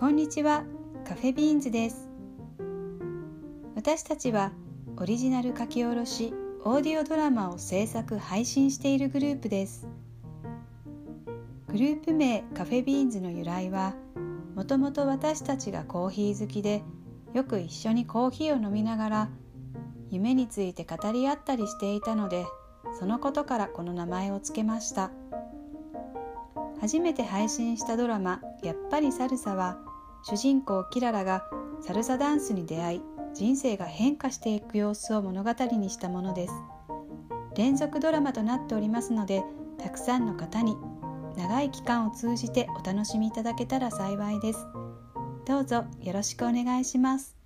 [0.00, 0.64] こんにちは。
[1.06, 2.08] カフェビーンズです。
[3.74, 4.50] 私たちは
[4.96, 6.32] オリジナル書き下ろし
[6.64, 9.86] オーディオドラマを制作配信しているグループです。
[11.68, 13.92] グループ名カフェビーンズの由来は
[14.54, 16.82] もともと私たちがコーヒー好きで
[17.34, 19.28] よく一緒にコーヒーを飲みながら
[20.08, 22.46] 夢について語り合ったりしていたので
[22.98, 25.10] そのことからこの名前を付けました。
[26.80, 29.89] 初めて配信したドラマ「やっぱりサルサ」は
[30.22, 31.44] 主人公キララが
[31.80, 33.02] サルサダンスに出会い
[33.34, 36.54] 人生が変化していく様子を物語にしたものです。
[37.56, 39.42] 連続ドラマとなっておりますので
[39.78, 40.76] たくさんの方に
[41.36, 44.66] 長い期間を通じてお楽しみいただけたら幸いです。
[45.46, 47.39] どうぞよろしくお願いします。